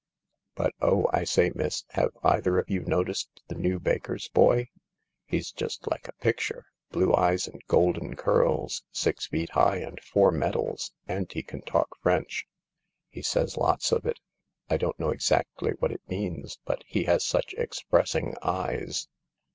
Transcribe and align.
But 0.55 0.73
oh, 0.81 1.07
I 1.13 1.25
say, 1.25 1.51
miss, 1.53 1.83
have 1.89 2.09
either 2.23 2.57
of 2.57 2.71
you 2.71 2.83
noticed 2.85 3.39
the 3.49 3.53
new 3.53 3.77
baker's 3.79 4.29
boy? 4.29 4.69
He's 5.27 5.51
just 5.51 5.87
like 5.91 6.07
a 6.07 6.13
picture, 6.13 6.65
blue 6.89 7.13
eyes 7.13 7.47
and 7.47 7.61
golden 7.67 8.15
curls, 8.15 8.81
six 8.91 9.27
feet 9.27 9.51
high 9.51 9.75
and 9.75 10.01
four 10.01 10.31
medals, 10.31 10.91
and 11.07 11.31
he 11.31 11.43
can 11.43 11.61
talk 11.61 11.89
French. 12.01 12.47
He 13.09 13.21
says 13.21 13.57
lots 13.57 13.91
of 13.91 14.07
it. 14.07 14.19
I 14.71 14.77
don't 14.77 14.99
know 14.99 15.11
exactly 15.11 15.73
what 15.77 15.91
it 15.91 16.01
means, 16.07 16.57
but 16.65 16.83
he 16.87 17.03
has 17.03 17.23
such 17.23 17.53
expressing 17.55 18.35
eyes." 18.41 19.07